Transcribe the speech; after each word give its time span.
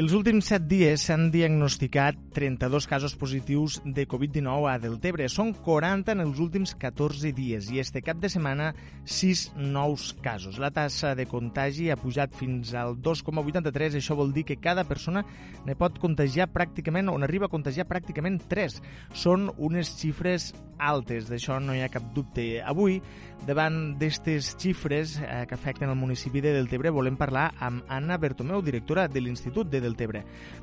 Els 0.00 0.14
últims 0.16 0.46
set 0.48 0.62
dies 0.64 1.02
s'han 1.04 1.26
diagnosticat 1.28 2.16
32 2.32 2.86
casos 2.88 3.12
positius 3.20 3.74
de 3.84 4.06
Covid-19 4.08 4.70
a 4.70 4.78
Deltebre. 4.80 5.26
Són 5.28 5.50
40 5.52 6.14
en 6.14 6.22
els 6.24 6.40
últims 6.40 6.72
14 6.80 7.34
dies 7.36 7.68
i 7.68 7.82
este 7.82 8.00
cap 8.00 8.16
de 8.22 8.30
setmana 8.32 8.70
6 9.04 9.42
nous 9.60 10.06
casos. 10.24 10.56
La 10.56 10.70
tassa 10.72 11.12
de 11.18 11.26
contagi 11.28 11.90
ha 11.92 11.98
pujat 12.00 12.32
fins 12.32 12.72
al 12.72 12.96
2,83. 12.96 13.98
Això 14.00 14.16
vol 14.16 14.32
dir 14.32 14.46
que 14.48 14.56
cada 14.56 14.86
persona 14.88 15.20
ne 15.66 15.76
pot 15.76 16.00
contagiar 16.00 16.48
pràcticament, 16.48 17.12
o 17.12 17.18
n'arriba 17.20 17.50
a 17.50 17.52
contagiar 17.52 17.84
pràcticament 17.90 18.40
3. 18.48 18.80
Són 19.12 19.50
unes 19.58 19.92
xifres 20.00 20.54
altes, 20.80 21.28
d'això 21.28 21.60
no 21.60 21.76
hi 21.76 21.82
ha 21.84 21.92
cap 21.92 22.08
dubte. 22.16 22.46
Avui, 22.64 22.96
davant 23.44 23.98
d'aquestes 24.00 24.54
xifres 24.56 25.18
eh, 25.20 25.44
que 25.48 25.56
afecten 25.58 25.92
el 25.92 25.98
municipi 26.00 26.40
de 26.40 26.54
Deltebre, 26.56 26.88
volem 26.94 27.20
parlar 27.20 27.50
amb 27.60 27.84
Anna 27.92 28.16
Bertomeu, 28.16 28.64
directora 28.64 29.06
de 29.08 29.20
l'Institut 29.20 29.68
de 29.68 29.76
Deltebre. 29.76 29.89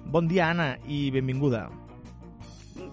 Bon 0.06 0.28
dia, 0.28 0.52
Anna, 0.52 0.76
i 0.88 1.12
benvinguda. 1.12 1.68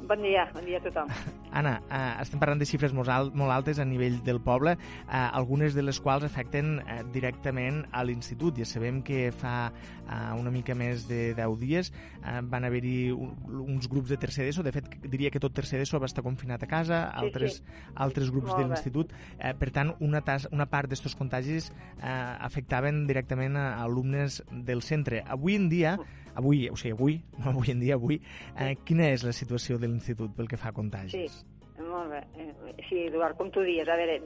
Bon 0.09 0.21
dia, 0.21 0.49
bon 0.55 0.65
dia 0.65 0.81
a 0.81 0.85
tothom. 0.85 1.09
Anna, 1.55 1.77
eh, 1.87 2.23
estem 2.25 2.41
parlant 2.43 2.59
de 2.59 2.67
xifres 2.67 2.93
molt, 2.97 3.09
alt, 3.15 3.35
molt 3.39 3.55
altes 3.55 3.79
a 3.79 3.87
nivell 3.87 4.19
del 4.27 4.41
poble, 4.43 4.75
eh, 4.75 5.21
algunes 5.25 5.77
de 5.77 5.85
les 5.87 6.01
quals 6.03 6.27
afecten 6.27 6.81
eh, 6.83 7.01
directament 7.15 7.85
a 7.95 8.03
l'institut. 8.05 8.59
Ja 8.59 8.67
sabem 8.69 9.01
que 9.07 9.29
fa 9.31 9.71
eh, 9.71 10.33
una 10.35 10.51
mica 10.55 10.75
més 10.75 11.07
de 11.09 11.33
10 11.39 11.59
dies 11.63 11.93
eh, 11.93 12.41
van 12.51 12.67
haver-hi 12.67 13.13
un, 13.15 13.37
uns 13.63 13.89
grups 13.91 14.11
de 14.11 14.19
tercer 14.21 14.49
d'ESO, 14.49 14.65
de 14.67 14.75
fet 14.75 14.91
diria 15.07 15.31
que 15.31 15.43
tot 15.43 15.55
tercer 15.55 15.79
d'ESO 15.79 16.03
va 16.03 16.11
estar 16.11 16.25
confinat 16.27 16.67
a 16.67 16.71
casa, 16.71 17.01
sí, 17.07 17.23
altres, 17.23 17.61
sí. 17.61 17.79
altres 18.07 18.35
grups 18.35 18.53
de 18.55 18.67
l'institut. 18.67 19.15
Eh, 19.39 19.55
per 19.59 19.71
tant, 19.75 19.95
una, 20.05 20.25
tas, 20.27 20.49
una 20.53 20.67
part 20.71 20.91
d'estos 20.91 21.15
contagis 21.19 21.71
eh, 21.71 22.11
afectaven 22.11 23.05
directament 23.07 23.57
a 23.61 23.69
alumnes 23.85 24.43
del 24.51 24.83
centre. 24.83 25.23
Avui 25.31 25.59
en 25.61 25.71
dia, 25.71 25.97
avui, 26.35 26.67
o 26.69 26.77
sigui, 26.77 26.95
avui, 26.97 27.19
no 27.41 27.53
avui 27.55 27.75
en 27.75 27.83
dia, 27.83 27.99
avui, 27.99 28.21
eh, 28.59 28.75
quina 28.85 29.11
és 29.15 29.27
la 29.27 29.35
situació 29.37 29.79
de 29.79 29.91
l'institut 29.91 30.35
pel 30.35 30.51
que 30.51 30.61
fa 30.61 30.73
a 30.73 30.77
contagis? 30.77 31.15
Sí. 31.15 31.44
Molt 31.79 32.11
bé. 32.11 32.23
Eh, 32.39 32.53
Sí, 32.89 33.07
Eduard, 33.07 33.37
com 33.37 33.51
tu 33.51 33.61
dies, 33.63 33.89
a 33.89 33.97
veure, 33.97 34.21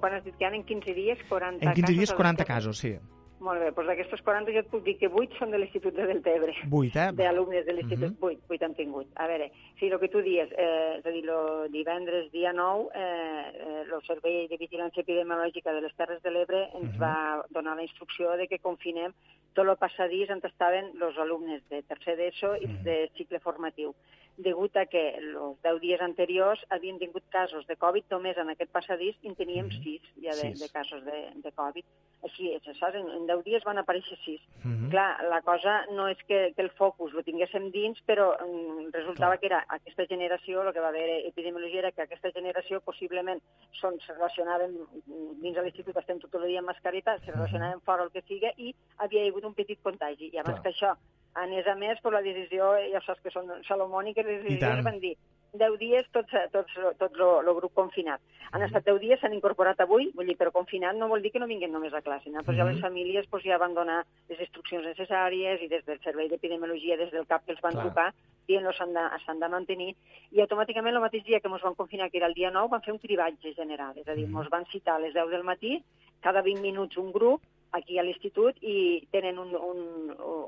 quan 0.00 0.14
has 0.14 0.24
dit 0.24 0.36
que 0.38 0.46
en 0.46 0.62
15 0.64 0.94
dies 0.94 1.18
40 1.28 1.64
En 1.64 1.72
15 1.74 1.82
casos... 1.82 1.96
dies 1.96 2.12
40 2.14 2.42
a 2.42 2.46
casos, 2.46 2.78
sí. 2.78 2.96
Molt 3.38 3.60
bé, 3.60 3.66
doncs 3.76 3.86
d'aquestos 3.90 4.22
40 4.24 4.50
jo 4.54 4.60
et 4.62 4.68
puc 4.72 4.82
dir 4.82 4.94
que 4.96 5.08
8 5.12 5.36
són 5.38 5.50
de 5.52 5.58
l'Institut 5.58 5.92
de 5.94 6.06
Deltebre. 6.08 6.54
8, 6.72 6.96
eh? 6.96 7.10
D'alumnes 7.18 7.66
de 7.66 7.72
l'Institut, 7.74 8.14
Mhm. 8.16 8.24
8, 8.24 8.40
8 8.48 8.64
han 8.64 8.74
tingut. 8.74 9.06
A 9.14 9.26
veure, 9.28 9.50
sí, 9.78 9.86
el 9.92 9.98
que 10.00 10.08
tu 10.08 10.22
dies, 10.22 10.48
eh, 10.56 10.96
és 10.98 11.04
a 11.06 11.10
dir, 11.10 11.24
el 11.28 11.70
divendres 11.70 12.30
dia 12.32 12.54
9, 12.54 12.88
eh, 12.94 13.82
el 13.84 14.02
Servei 14.06 14.48
de 14.48 14.56
Vigilància 14.56 15.02
Epidemiològica 15.04 15.72
de 15.74 15.82
les 15.82 15.94
Terres 15.96 16.22
de 16.22 16.30
l'Ebre 16.30 16.70
ens 16.80 16.94
Mhm. 16.94 16.98
va 16.98 17.44
donar 17.50 17.76
la 17.76 17.82
instrucció 17.82 18.32
de 18.38 18.48
que 18.48 18.58
confinem 18.58 19.12
tot 19.52 19.68
el 19.68 19.76
passadís 19.76 20.30
on 20.30 20.40
estaven 20.42 20.92
els 21.00 21.18
alumnes 21.18 21.62
de 21.68 21.82
tercer 21.82 22.16
d'ESO 22.16 22.56
i 22.56 22.66
Mhm. 22.66 22.82
de 22.84 23.10
cicle 23.16 23.38
formatiu 23.40 23.94
degut 24.38 24.76
a 24.76 24.86
que 24.86 25.02
els 25.18 25.56
10 25.62 25.80
dies 25.80 26.00
anteriors 26.00 26.60
havien 26.70 26.98
tingut 26.98 27.24
casos 27.30 27.66
de 27.66 27.76
Covid 27.76 28.04
només 28.10 28.36
en 28.38 28.50
aquest 28.50 28.70
passadís 28.70 29.16
i 29.22 29.28
en 29.28 29.34
teníem 29.34 29.66
Mhm. 29.66 29.82
6 29.82 30.02
ja 30.22 30.34
de, 30.34 30.50
Sis. 30.52 30.60
de 30.60 30.68
casos 30.68 31.04
de, 31.04 31.30
de 31.36 31.52
Covid. 31.52 31.84
Així 32.22 32.50
és, 32.54 32.62
saps? 32.78 32.94
En, 32.96 33.08
en 33.10 33.26
10 33.26 33.44
dies 33.44 33.64
van 33.64 33.78
aparèixer 33.78 34.16
6. 34.24 34.40
Mhm. 34.64 34.90
Clar, 34.90 35.24
la 35.28 35.40
cosa 35.42 35.84
no 35.92 36.08
és 36.08 36.18
que, 36.26 36.52
que 36.56 36.62
el 36.62 36.70
focus 36.70 37.12
lo 37.12 37.22
tinguéssim 37.22 37.70
dins, 37.70 38.00
però 38.06 38.34
mm, 38.40 38.90
resultava 38.92 39.36
Clar. 39.36 39.40
que 39.40 39.46
era 39.46 39.64
aquesta 39.68 40.06
generació, 40.06 40.62
el 40.62 40.72
que 40.72 40.80
va 40.80 40.88
haver 40.88 41.26
epidemiologia 41.26 41.78
era 41.80 41.92
que 41.92 42.02
aquesta 42.02 42.32
generació 42.32 42.80
possiblement 42.80 43.40
són, 43.80 43.98
se 44.00 44.12
relacionaven, 44.14 44.72
mm, 45.06 45.40
dins 45.42 45.54
de 45.56 45.62
l'institut 45.62 45.96
estem 45.96 46.18
tot 46.18 46.34
el 46.34 46.46
dia 46.48 46.58
amb 46.60 46.68
mascareta, 46.68 47.18
se 47.20 47.30
relacionaven 47.32 47.80
fora 47.82 48.02
el 48.04 48.10
que 48.10 48.22
siga 48.22 48.52
i 48.56 48.74
havia 48.98 49.26
hagut 49.28 49.44
un 49.44 49.54
petit 49.54 49.80
contagi. 49.82 50.30
I 50.32 50.38
abans 50.38 50.60
Clar. 50.60 50.62
que 50.62 50.68
això 50.70 50.96
anés 51.42 51.66
a 51.66 51.74
més, 51.78 52.00
per 52.02 52.12
la 52.14 52.22
decisió, 52.24 52.74
ja 52.92 53.00
saps 53.04 53.22
que 53.22 53.32
són 53.34 53.50
salomòniques, 53.68 54.24
les 54.26 54.42
decisions 54.44 54.84
van 54.86 55.00
dir 55.02 55.14
10 55.56 55.78
dies 55.80 56.06
tots, 56.12 56.32
tots, 56.52 56.72
tots 57.00 57.20
el 57.20 57.50
grup 57.56 57.72
confinat. 57.74 58.20
Han 58.52 58.62
estat 58.66 58.84
10 58.84 59.00
dies, 59.00 59.20
s'han 59.20 59.34
incorporat 59.34 59.80
avui, 59.80 60.10
vull 60.14 60.28
dir, 60.28 60.36
però 60.36 60.52
confinat 60.52 60.96
no 60.96 61.08
vol 61.08 61.22
dir 61.22 61.32
que 61.32 61.40
no 61.40 61.48
vinguin 61.48 61.72
només 61.72 61.94
a 61.94 62.02
classe. 62.02 62.30
No? 62.30 62.42
Pues 62.44 62.56
ja 62.56 62.64
Mhm. 62.64 62.72
les 62.72 62.80
famílies 62.80 63.26
pues, 63.30 63.44
ja 63.44 63.58
van 63.58 63.74
donar 63.74 64.04
les 64.28 64.40
instruccions 64.40 64.84
necessàries 64.84 65.62
i 65.62 65.68
des 65.68 65.84
del 65.84 66.00
servei 66.00 66.28
d'epidemiologia, 66.28 66.96
des 66.96 67.10
del 67.10 67.26
CAP 67.26 67.46
que 67.46 67.52
els 67.52 67.60
van 67.60 67.72
Clar. 67.72 67.84
trucar, 67.84 68.12
dient-los 68.46 68.76
s'han 68.76 68.92
de, 68.92 69.40
de 69.40 69.48
mantenir, 69.48 69.94
i 70.32 70.40
automàticament 70.40 70.94
el 70.94 71.00
mateix 71.00 71.24
dia 71.24 71.40
que 71.40 71.48
ens 71.48 71.62
van 71.62 71.74
confinar, 71.74 72.10
que 72.10 72.18
era 72.18 72.26
el 72.26 72.34
dia 72.34 72.50
9, 72.50 72.68
van 72.68 72.82
fer 72.82 72.92
un 72.92 72.98
cribatge 72.98 73.54
general, 73.54 73.96
és 73.96 74.08
a 74.08 74.14
dir, 74.14 74.24
ens 74.24 74.50
van 74.50 74.66
citar 74.66 74.96
a 74.96 74.98
les 75.00 75.14
10 75.14 75.30
del 75.30 75.42
matí, 75.42 75.82
cada 76.20 76.42
20 76.42 76.60
minuts 76.60 76.96
un 76.96 77.12
grup, 77.12 77.40
aquí 77.72 77.98
a 77.98 78.02
l'institut 78.02 78.56
i 78.62 79.06
tenen 79.12 79.38
un, 79.38 79.54
un, 79.54 79.80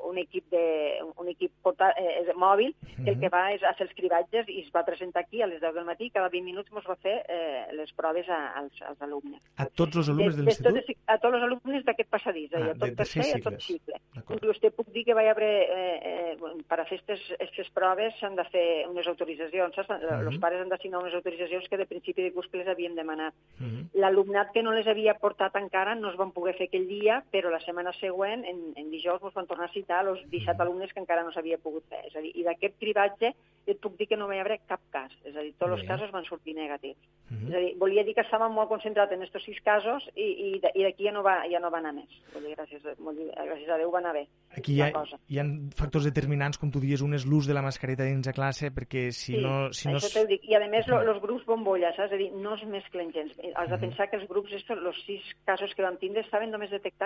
un 0.09 0.19
equip, 0.19 0.47
de, 0.51 1.01
un 1.17 1.29
equip 1.29 1.53
porta, 1.63 1.91
eh, 1.99 2.25
mòbil 2.39 2.75
que 3.05 3.11
el 3.11 3.19
que 3.21 3.29
va 3.33 3.53
és 3.53 3.63
a 3.63 3.73
fer 3.75 3.87
els 3.89 3.95
cribatges 3.97 4.49
i 4.49 4.61
es 4.63 4.71
va 4.75 4.85
presentar 4.87 5.23
aquí 5.25 5.43
a 5.43 5.47
les 5.51 5.61
10 5.61 5.75
del 5.75 5.85
matí 5.85 6.07
i 6.07 6.11
cada 6.15 6.29
20 6.33 6.45
minuts 6.47 6.71
ens 6.73 6.87
va 6.89 6.97
fer 7.03 7.17
eh, 7.29 7.67
les 7.77 7.93
proves 7.99 8.29
a, 8.29 8.39
als, 8.61 8.81
als 8.83 9.03
alumnes. 9.03 9.41
A 9.59 9.67
tots 9.67 9.97
els 9.97 10.09
alumnes 10.09 10.37
de 10.37 10.43
De- 10.43 10.49
l'institut? 10.49 10.97
A 11.07 11.19
tots 11.19 11.35
els 11.35 11.45
alumnes 11.49 11.85
d'aquest 11.85 12.11
passadís, 12.11 12.51
Ah, 12.55 12.63
a 12.71 12.75
tot 12.75 12.89
de 12.89 12.95
tercer 12.97 13.25
i 13.27 13.33
a 13.37 13.43
tot 13.45 13.61
cicle. 13.61 13.99
Inclús 14.29 14.59
te 14.61 14.71
puc 14.75 14.89
dir 14.95 15.05
que 15.05 15.15
va 15.15 15.23
haver, 15.31 15.51
eh, 15.71 15.99
eh, 16.35 16.63
per 16.69 16.81
a 16.81 16.85
fer 16.89 16.99
aquestes 17.03 17.71
proves 17.75 18.15
s'han 18.21 18.37
de 18.37 18.45
fer 18.53 18.67
unes 18.89 19.07
autoritzacions, 19.07 19.75
saps? 19.75 19.89
Mhm. 20.03 20.29
Els 20.29 20.39
pares 20.43 20.61
han 20.63 20.69
de 20.73 20.79
signar 20.79 21.01
unes 21.03 21.15
autoritzacions 21.15 21.69
que 21.69 21.77
de 21.81 21.87
principi 21.87 22.23
de 22.23 22.33
curs 22.33 22.49
que 22.51 22.59
les 22.59 22.69
havíem 22.69 22.95
demanat. 22.95 23.35
Mhm. 23.59 23.89
L'alumnat 23.95 24.53
que 24.53 24.63
no 24.63 24.73
les 24.73 24.87
havia 24.87 25.15
portat 25.19 25.55
encara 25.57 25.95
no 25.95 26.11
es 26.11 26.17
van 26.17 26.33
poder 26.33 26.55
fer 26.59 26.69
aquell 26.69 26.87
dia, 26.89 27.08
però 27.33 27.51
la 27.53 27.61
setmana 27.65 27.93
següent, 27.99 28.45
en, 28.49 28.59
en 28.77 28.91
dijous, 28.93 29.23
ens 29.23 29.35
van 29.37 29.47
tornar 29.51 29.69
a 29.69 29.73
citar 29.75 30.03
els 30.07 30.21
17 30.33 30.63
alumnes 30.65 30.93
que 30.93 31.01
encara 31.03 31.25
no 31.27 31.33
s'havia 31.35 31.59
pogut 31.63 31.85
fer. 31.91 32.05
És 32.09 32.17
a 32.17 32.23
dir, 32.25 32.33
i 32.39 32.45
d'aquest 32.47 32.79
cribatge 32.81 33.33
et 33.69 33.81
puc 33.85 33.99
dir 33.99 34.07
que 34.09 34.17
no 34.17 34.27
va 34.31 34.39
haver 34.41 34.61
cap 34.67 34.81
cas. 34.95 35.13
És 35.29 35.37
a 35.37 35.43
dir, 35.45 35.53
tots 35.61 35.75
els 35.77 35.85
casos 35.89 36.11
van 36.15 36.25
sortir 36.25 36.55
negatius. 36.57 36.97
Mhm. 37.29 37.49
És 37.51 37.55
a 37.55 37.61
dir, 37.65 37.73
volia 37.81 38.05
dir 38.05 38.15
que 38.17 38.25
estàvem 38.25 38.53
molt 38.57 38.71
concentrats 38.71 39.13
en 39.13 39.23
aquests 39.23 39.45
sis 39.45 39.61
casos 39.65 40.07
i, 40.15 40.25
i, 40.25 40.49
i 40.57 40.85
d'aquí 40.87 41.05
ja, 41.05 41.13
no 41.13 41.23
va, 41.23 41.43
ja 41.51 41.61
no 41.61 41.71
va 41.71 41.79
anar 41.83 41.93
més. 41.93 42.09
Vull 42.33 42.47
dir, 42.47 42.55
gràcies, 42.57 42.85
vull 42.99 43.17
dir, 43.17 43.29
gràcies 43.37 43.69
a 43.69 43.77
Déu 43.79 43.91
va 43.93 43.99
anar 44.01 44.15
bé. 44.17 44.25
Aquí 44.57 44.75
hi 44.79 44.81
ha, 44.83 44.91
cosa. 44.93 45.19
hi 45.29 45.39
ha 45.39 45.45
factors 45.77 46.09
determinants, 46.09 46.57
com 46.59 46.71
tu 46.73 46.81
dies, 46.81 47.03
un 47.05 47.13
és 47.15 47.27
l'ús 47.29 47.47
de 47.47 47.55
la 47.55 47.63
mascareta 47.63 48.05
dins 48.09 48.25
de 48.27 48.33
classe, 48.33 48.73
perquè 48.73 49.11
si 49.13 49.35
sí, 49.37 49.43
no... 49.45 49.69
Si 49.77 49.89
no 49.93 50.01
això 50.01 50.25
dic. 50.27 50.43
I 50.49 50.55
a 50.57 50.61
més, 50.67 50.87
Mhm. 50.89 51.09
els 51.13 51.21
grups 51.23 51.45
bombolla, 51.45 51.93
saps? 51.95 52.09
És 52.09 52.13
a 52.15 52.17
dir, 52.17 52.33
no 52.33 52.55
es 52.55 52.65
mesclen 52.65 53.13
gens. 53.13 53.33
Has 53.55 53.69
de 53.69 53.77
Mhm. 53.77 53.81
pensar 53.81 54.09
que 54.09 54.17
els 54.17 54.29
grups, 54.29 54.53
estos, 54.53 54.79
els 54.79 55.05
sis 55.05 55.21
casos 55.45 55.75
que 55.75 55.83
vam 55.83 55.99
tindre, 55.99 56.23
estaven 56.23 56.51
només 56.51 56.71
detectats 56.71 56.98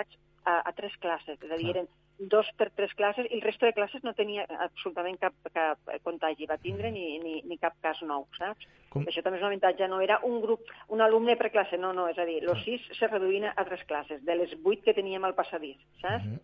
a, 0.45 0.61
a 0.67 0.71
tres 0.73 0.95
classes. 0.99 1.37
És 1.41 1.51
a 1.51 1.57
dir, 1.57 1.69
eren 1.71 1.87
dos 2.19 2.47
per 2.57 2.69
tres 2.71 2.93
classes 2.93 3.25
i 3.29 3.33
el 3.35 3.41
resto 3.41 3.65
de 3.65 3.73
classes 3.73 4.03
no 4.03 4.13
tenia 4.13 4.45
absolutament 4.61 5.17
cap, 5.19 5.33
cap 5.53 5.79
contagi. 6.03 6.45
Va 6.47 6.57
tindre 6.61 6.91
ni, 6.91 7.17
ni, 7.19 7.41
ni 7.45 7.57
cap 7.57 7.73
cas 7.81 8.01
nou, 8.05 8.27
saps? 8.37 8.67
Com- 8.93 9.07
Això 9.09 9.23
també 9.25 9.39
és 9.39 9.43
un 9.43 9.49
avantatge. 9.49 9.87
No 9.89 9.99
era 10.01 10.19
un 10.23 10.39
grup, 10.41 10.61
un 10.89 11.01
alumne 11.01 11.35
per 11.35 11.49
classe, 11.51 11.77
no, 11.77 11.91
no. 11.93 12.07
És 12.07 12.17
a 12.21 12.25
dir, 12.25 12.41
els 12.43 12.63
sis 12.63 12.81
se 12.97 13.07
reduïen 13.07 13.49
a 13.49 13.65
tres 13.65 13.83
classes, 13.89 14.21
de 14.23 14.35
les 14.35 14.53
vuit 14.61 14.83
que 14.83 14.93
teníem 14.93 15.23
al 15.25 15.33
passadís, 15.35 15.77
saps? 16.01 16.25
Mhm. 16.25 16.39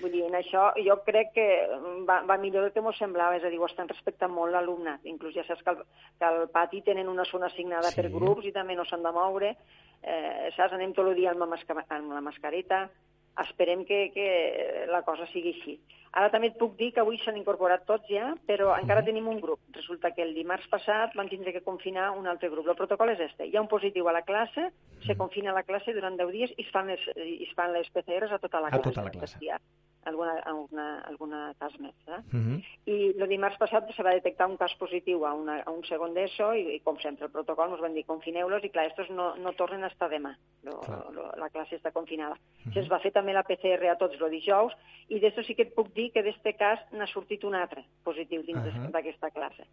Vull 0.00 0.10
dir, 0.10 0.24
en 0.26 0.34
això 0.34 0.72
jo 0.84 0.96
crec 1.04 1.32
que 1.34 1.46
va, 2.08 2.22
va 2.26 2.36
millor 2.38 2.62
del 2.64 2.72
que 2.72 2.80
m'ho 2.80 2.92
semblava, 2.92 3.36
és 3.36 3.44
a 3.44 3.48
dir, 3.50 3.58
ho 3.60 3.66
estan 3.66 3.88
respectant 3.88 4.32
molt 4.32 4.52
l'alumnat. 4.52 5.04
Inclús 5.04 5.34
ja 5.34 5.44
saps 5.44 5.62
que 5.62 5.70
al, 5.70 5.84
que 6.18 6.24
al 6.24 6.48
pati 6.50 6.82
tenen 6.82 7.08
una 7.08 7.24
zona 7.24 7.46
assignada 7.46 7.90
Sí. 7.90 8.00
per 8.00 8.10
grups 8.10 8.44
i 8.44 8.52
també 8.52 8.74
no 8.74 8.84
s'han 8.84 9.02
de 9.02 9.12
moure. 9.12 9.56
Eh, 10.02 10.50
saps, 10.56 10.72
anem 10.74 10.92
tot 10.92 11.06
el 11.06 11.14
dia 11.14 11.30
amb 11.30 11.40
la, 11.40 11.46
masca, 11.46 11.74
amb 11.88 12.12
la 12.12 12.20
mascareta. 12.20 12.88
Esperem 13.40 13.84
que, 13.86 14.10
que 14.12 14.86
la 14.90 15.00
cosa 15.02 15.24
sigui 15.32 15.54
així. 15.54 15.78
Ara 16.12 16.28
també 16.28 16.48
et 16.50 16.58
puc 16.60 16.74
dir 16.76 16.90
que 16.92 17.00
avui 17.00 17.16
s'han 17.16 17.38
incorporat 17.38 17.86
tots 17.88 18.04
ja, 18.10 18.34
però 18.46 18.74
encara 18.78 19.00
Mhm. 19.00 19.06
tenim 19.06 19.28
un 19.28 19.40
grup. 19.40 19.60
Resulta 19.72 20.10
que 20.12 20.20
el 20.22 20.34
dimarts 20.34 20.68
passat 20.68 21.14
van 21.14 21.30
tindre 21.30 21.52
que 21.54 21.62
confinar 21.62 22.10
un 22.10 22.26
altre 22.26 22.50
grup. 22.50 22.68
El 22.68 22.76
protocol 22.76 23.08
és 23.08 23.20
este. 23.20 23.46
Hi 23.46 23.56
ha 23.56 23.62
un 23.62 23.68
positiu 23.68 24.06
a 24.08 24.12
la 24.12 24.20
classe, 24.20 24.72
se 25.06 25.12
Mhm. 25.14 25.18
confina 25.18 25.52
la 25.54 25.62
classe 25.62 25.94
durant 25.94 26.18
10 26.18 26.30
dies 26.30 26.50
i 26.58 26.62
es 26.66 26.70
fan 26.70 26.86
les, 26.88 27.00
i 27.16 27.44
es 27.48 27.54
fan 27.54 27.72
les 27.72 27.88
PCRs 27.88 28.32
a 28.32 28.38
tota 28.38 28.60
la 28.60 28.66
A 28.66 28.70
classe. 28.72 28.90
tota 28.90 29.02
la 29.04 29.10
classe. 29.10 29.38
Alguna, 30.04 30.34
alguna, 30.44 30.86
alguna 31.06 31.40
cas 31.58 31.74
més. 31.80 31.94
Eh? 32.06 32.20
Mhm. 32.32 32.62
I 32.86 32.96
el 33.12 33.28
dimarts 33.28 33.58
passat 33.58 33.90
se 33.94 34.02
va 34.02 34.14
detectar 34.16 34.48
un 34.50 34.56
cas 34.56 34.74
positiu 34.80 35.24
a, 35.26 35.32
una, 35.34 35.60
a 35.62 35.70
un 35.70 35.84
segon 35.84 36.14
d'ESO 36.14 36.52
i, 36.58 36.64
i, 36.76 36.80
com 36.80 36.98
sempre, 37.00 37.26
el 37.26 37.34
protocol 37.34 37.70
ens 37.70 37.82
van 37.82 37.94
dir 37.94 38.04
confineu-los 38.08 38.64
i, 38.64 38.72
clar, 38.74 38.88
estos 38.90 39.10
no, 39.10 39.32
no 39.36 39.54
tornen 39.58 39.84
a 39.84 39.92
estar 39.92 40.10
demà. 40.10 40.34
Lo, 40.66 40.78
Clar. 40.80 41.00
lo, 41.14 41.28
la 41.38 41.50
classe 41.50 41.78
està 41.78 41.92
confinada. 41.92 42.36
Mhm. 42.64 42.74
Se'ns 42.74 42.90
va 42.90 43.00
fer 43.02 43.12
també 43.12 43.32
la 43.32 43.46
PCR 43.46 43.90
a 43.90 43.98
tots 44.00 44.20
el 44.20 44.30
dijous 44.30 44.74
i 45.08 45.20
d'això 45.20 45.44
sí 45.46 45.54
que 45.54 45.68
et 45.68 45.74
puc 45.74 45.92
dir 45.94 46.10
que 46.12 46.22
d'este 46.22 46.54
cas 46.58 46.82
n'ha 46.92 47.06
sortit 47.06 47.44
un 47.44 47.54
altre 47.54 47.84
positiu 48.04 48.42
dins 48.42 48.62
Ahà. 48.62 48.90
d'aquesta 48.90 49.30
classe 49.30 49.66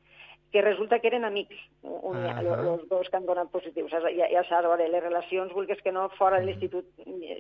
que 0.52 0.62
resulta 0.62 1.00
que 1.00 1.08
eren 1.08 1.26
amics, 1.26 1.56
un, 1.84 2.18
Ahà. 2.18 2.42
els 2.42 2.88
dos 2.90 3.10
que 3.10 3.18
han 3.18 3.26
donat 3.28 3.52
positius. 3.54 3.92
Ja, 3.92 4.30
ja 4.32 4.44
saps, 4.48 4.66
veure, 4.66 4.88
les 4.90 5.04
relacions, 5.04 5.54
vulguis 5.54 5.82
que 5.86 5.94
no, 5.94 6.08
fora 6.18 6.40
de 6.40 6.48
l'institut, 6.48 6.88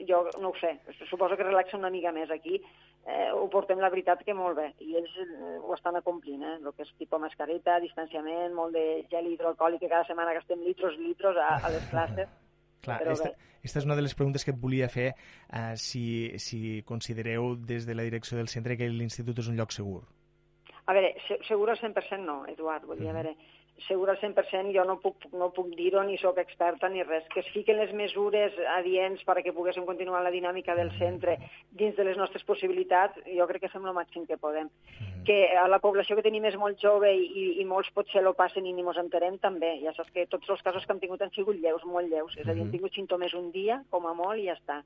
jo 0.07 0.21
no 0.39 0.51
ho 0.51 0.55
sé, 0.61 0.75
suposo 1.09 1.37
que 1.37 1.47
relaxa 1.47 1.77
una 1.77 1.89
mica 1.89 2.11
més 2.13 2.29
aquí, 2.29 2.61
eh, 3.05 3.29
ho 3.33 3.47
portem 3.49 3.79
la 3.79 3.89
veritat 3.89 4.23
que 4.25 4.33
molt 4.33 4.57
bé, 4.57 4.67
i 4.85 4.95
ells 4.99 5.15
eh, 5.23 5.57
ho 5.59 5.73
estan 5.75 5.95
acomplint, 5.99 6.43
eh? 6.43 6.57
el 6.59 6.73
que 6.73 6.83
és 6.85 6.93
tipus 6.99 7.21
mascareta, 7.21 7.79
distanciament, 7.83 8.53
molt 8.53 8.73
de 8.75 9.05
gel 9.11 9.31
hidroalcohòlic, 9.33 9.81
que 9.83 9.91
cada 9.91 10.05
setmana 10.07 10.35
gastem 10.37 10.61
litros 10.65 10.95
i 10.99 11.07
litros 11.09 11.37
a, 11.37 11.55
a 11.63 11.73
les 11.73 11.89
classes, 11.91 12.29
Clar, 12.85 12.95
però 13.01 13.11
esta, 13.11 13.33
esta 13.61 13.81
és 13.81 13.85
una 13.85 13.95
de 13.97 14.05
les 14.05 14.13
preguntes 14.15 14.45
que 14.45 14.53
et 14.55 14.59
volia 14.61 14.87
fer, 14.87 15.09
uh, 15.51 15.73
si, 15.75 16.31
si 16.39 16.79
considereu 16.87 17.55
des 17.59 17.83
de 17.85 17.95
la 17.97 18.05
direcció 18.07 18.37
del 18.39 18.47
centre 18.47 18.77
que 18.79 18.87
l'institut 18.87 19.41
és 19.43 19.49
un 19.51 19.57
lloc 19.59 19.75
segur. 19.75 20.05
A 20.87 20.95
veure, 20.95 21.11
se- 21.27 21.41
segur 21.45 21.67
al 21.69 21.77
100% 21.77 22.23
no, 22.23 22.45
Eduard. 22.47 22.87
Vull 22.87 23.01
dir, 23.03 23.09
a 23.11 23.17
veure, 23.17 23.35
segur 23.87 24.09
al 24.09 24.19
100% 24.19 24.73
jo 24.75 24.83
no 24.87 24.97
puc, 25.03 25.25
no 25.33 25.49
puc 25.55 25.69
dir-ho 25.77 26.01
ni 26.03 26.17
sóc 26.21 26.37
experta 26.41 26.89
ni 26.89 27.03
res. 27.03 27.25
Que 27.33 27.41
es 27.43 27.49
fiquen 27.53 27.79
les 27.79 27.93
mesures 27.95 28.55
adients 28.75 29.23
perquè 29.27 29.53
poguéssim 29.55 29.85
continuar 29.87 30.21
la 30.25 30.33
dinàmica 30.33 30.75
del 30.75 30.91
centre 30.97 31.37
dins 31.71 31.95
de 31.97 32.05
les 32.07 32.17
nostres 32.17 32.45
possibilitats, 32.47 33.19
jo 33.27 33.47
crec 33.49 33.65
que 33.65 33.73
fem 33.73 33.85
el 33.85 33.97
màxim 33.97 34.25
que 34.29 34.39
podem. 34.41 34.69
Que 35.27 35.39
a 35.57 35.67
la 35.71 35.81
població 35.83 36.17
que 36.17 36.25
tenim 36.25 36.45
és 36.49 36.57
molt 36.59 36.79
jove 36.81 37.11
i, 37.13 37.45
i 37.61 37.65
molts 37.67 37.91
potser 37.95 38.23
lo 38.25 38.35
passen 38.37 38.65
i 38.65 38.73
ni 38.73 38.85
mos 38.85 38.97
enterem 39.01 39.37
també. 39.43 39.75
Ja 39.83 39.93
saps 39.97 40.13
que 40.15 40.27
tots 40.31 40.49
els 40.49 40.63
casos 40.65 40.85
que 40.85 40.95
hem 40.95 41.03
tingut 41.03 41.21
han 41.21 41.35
sigut 41.35 41.59
lleus, 41.59 41.85
molt 41.85 42.09
lleus. 42.09 42.35
És 42.37 42.47
a 42.47 42.53
dir, 42.53 42.65
hem 42.65 42.73
tingut 42.73 42.95
símptomes 42.95 43.35
un 43.37 43.51
dia, 43.55 43.83
com 43.89 44.07
a 44.07 44.15
molt, 44.17 44.39
i 44.39 44.49
ja 44.49 44.57
està. 44.57 44.81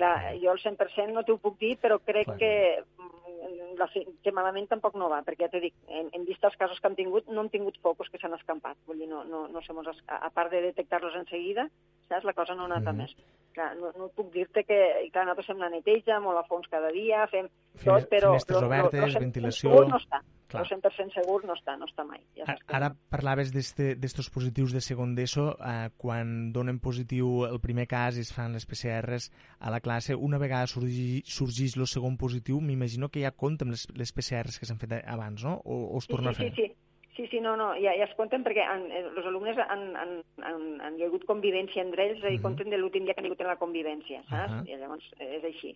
Clar, 0.00 0.32
jo 0.40 0.52
el 0.54 0.60
100% 0.62 1.12
no 1.12 1.24
t'ho 1.28 1.36
puc 1.42 1.58
dir, 1.60 1.74
però 1.80 1.98
crec 2.00 2.30
Clar. 2.30 2.38
que, 2.40 2.52
mm, 2.96 3.29
la, 3.78 3.86
fi- 3.88 4.06
que 4.22 4.32
malament 4.32 4.68
tampoc 4.68 4.94
no 5.00 5.08
va, 5.08 5.22
perquè 5.26 5.46
ja 5.46 5.50
t'he 5.52 5.60
dit, 5.60 5.74
en, 5.88 6.08
en 6.12 6.24
vista 6.28 6.48
els 6.48 6.56
casos 6.60 6.80
que 6.80 6.88
hem 6.90 6.96
tingut, 6.98 7.28
no 7.28 7.40
hem 7.44 7.48
tingut 7.52 7.78
focus 7.80 8.10
que 8.10 8.18
s'han 8.18 8.34
escampat. 8.36 8.76
Vull 8.86 8.98
dir, 8.98 9.08
no, 9.08 9.22
no, 9.24 9.46
no 9.48 9.62
se 9.62 9.72
mos 9.72 9.86
a, 10.06 10.30
part 10.30 10.50
de 10.52 10.60
detectar-los 10.66 11.14
en 11.16 11.26
seguida, 11.30 11.68
saps? 12.08 12.24
La 12.28 12.34
cosa 12.36 12.54
no 12.54 12.62
ha 12.62 12.70
anat 12.72 12.86
a 12.86 12.92
Mhm. 12.92 12.98
més. 13.02 13.14
Clar, 13.54 13.74
no, 13.76 13.90
no 13.98 14.08
puc 14.14 14.30
dir-te 14.32 14.62
que, 14.64 14.80
i 15.06 15.10
clar, 15.10 15.24
nosaltres 15.26 15.46
fem 15.46 15.58
la 15.58 15.70
neteja 15.70 16.20
molt 16.20 16.38
a 16.38 16.44
fons 16.46 16.68
cada 16.68 16.90
dia, 16.92 17.26
fem 17.28 17.48
Fines- 17.76 17.84
tot, 18.04 18.10
però... 18.10 18.28
finestres 18.34 18.62
obertes, 18.62 19.00
lo 19.00 19.06
100% 19.08 19.20
ventilació. 19.20 19.70
Segur 19.70 19.88
no 19.88 19.96
està. 19.98 20.20
Clar. 20.50 20.64
El 20.64 20.70
100% 20.82 21.14
segur 21.14 21.44
no 21.46 21.54
està, 21.54 21.76
no 21.78 21.86
està 21.86 22.02
mai. 22.06 22.18
Ja 22.34 22.44
Ara, 22.48 22.58
ara 22.74 22.88
parlaves 23.12 23.52
d'estos 23.54 24.30
positius 24.34 24.74
de 24.74 24.82
segon 24.82 25.14
d'ESO, 25.14 25.44
eh, 25.62 25.88
quan 25.96 26.50
donen 26.52 26.80
positiu 26.82 27.44
el 27.46 27.60
primer 27.62 27.86
cas 27.86 28.18
i 28.18 28.24
es 28.26 28.32
fan 28.34 28.52
les 28.56 28.66
PCRs 28.66 29.30
a 29.60 29.70
la 29.70 29.80
classe, 29.80 30.16
una 30.18 30.38
vegada 30.42 30.66
surgi, 30.66 31.22
sorgeix 31.24 31.76
el 31.78 31.86
segon 31.86 32.18
positiu, 32.18 32.58
m'imagino 32.60 33.08
que 33.08 33.22
ja 33.22 33.30
compten 33.30 33.70
les, 33.70 33.86
les 33.94 34.10
PCRs 34.12 34.58
que 34.58 34.66
s'han 34.66 34.82
fet 34.82 34.98
abans, 35.06 35.44
no? 35.46 35.60
O, 35.64 35.84
o 35.94 35.98
es 36.02 36.08
Sí, 36.10 36.16
torna 36.16 36.34
sí, 36.34 36.42
a 36.42 36.50
fer? 36.50 36.54
sí, 36.54 36.66
sí. 36.66 36.76
Sí, 37.16 37.26
sí, 37.26 37.40
no, 37.42 37.52
no, 37.58 37.74
ja, 37.76 37.90
ja 37.98 38.06
es 38.06 38.14
compten 38.16 38.40
perquè 38.46 38.62
han, 38.64 38.86
eh, 38.88 39.02
els 39.10 39.26
alumnes 39.28 39.58
han, 39.60 39.82
han, 39.98 40.12
han, 40.46 40.62
han 40.80 40.94
hi 40.96 41.02
ha 41.02 41.08
hagut 41.10 41.26
convivència 41.28 41.82
entre 41.82 42.06
ells, 42.06 42.18
és 42.22 42.24
a 42.24 42.30
dir, 42.32 42.38
compten 42.40 42.70
de 42.72 42.78
l'últim 42.78 43.04
dia 43.04 43.12
que 43.12 43.20
han 43.20 43.26
hagut 43.28 43.42
en 43.44 43.50
la 43.50 43.58
convivència, 43.60 44.22
saps? 44.30 44.54
Ahà. 44.54 44.62
I 44.64 44.78
llavors 44.80 45.04
eh, 45.18 45.34
és 45.36 45.44
així. 45.50 45.74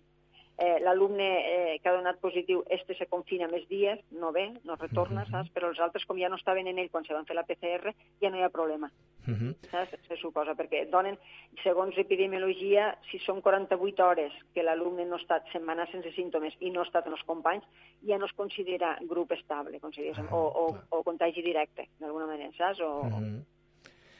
Eh, 0.56 0.78
L'alumne 0.80 1.74
eh, 1.74 1.80
que 1.82 1.88
ha 1.88 1.92
donat 1.96 2.20
positiu, 2.22 2.62
este 2.70 2.94
se 2.94 3.06
confina 3.10 3.48
més 3.50 3.66
dies, 3.68 3.98
no 4.12 4.30
ve, 4.32 4.52
no 4.62 4.76
retorna, 4.76 5.24
Mhm. 5.24 5.30
saps? 5.32 5.50
Però 5.52 5.68
els 5.68 5.80
altres, 5.80 6.04
com 6.06 6.16
ja 6.16 6.28
no 6.28 6.36
estaven 6.36 6.68
en 6.68 6.78
ell 6.78 6.90
quan 6.90 7.04
se 7.04 7.12
van 7.12 7.26
fer 7.26 7.34
la 7.34 7.42
PCR, 7.42 7.92
ja 8.20 8.30
no 8.30 8.36
hi 8.38 8.42
ha 8.42 8.50
problema, 8.50 8.88
Mhm. 9.26 9.54
saps? 9.70 9.98
Se 10.06 10.16
suposa, 10.16 10.54
perquè 10.54 10.88
donen, 10.88 11.18
segons 11.64 11.98
epidemiologia, 11.98 12.96
si 13.10 13.18
són 13.18 13.40
48 13.42 14.06
hores 14.06 14.32
que 14.54 14.62
l'alumne 14.62 15.04
no 15.06 15.16
ha 15.16 15.20
estat 15.20 15.44
setmanes 15.50 15.90
sense 15.90 16.12
símptomes 16.12 16.54
i 16.60 16.70
no 16.70 16.80
ha 16.80 16.84
estat 16.84 17.06
en 17.06 17.12
els 17.14 17.24
companys, 17.24 17.64
ja 18.06 18.16
no 18.18 18.26
es 18.26 18.32
considera 18.32 18.96
grup 19.02 19.32
estable, 19.32 19.80
consideréssim, 19.80 20.28
Ah, 20.30 20.36
o, 20.36 20.46
o, 20.46 20.70
clar. 20.72 20.84
o 20.90 21.02
contagi 21.02 21.42
directe, 21.42 21.88
d'alguna 21.98 22.26
manera, 22.26 22.52
saps? 22.56 22.80
O, 22.80 23.10
Mhm. 23.10 23.44